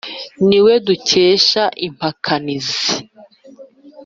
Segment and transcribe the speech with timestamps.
[0.47, 2.93] niwe dukesha impakanizi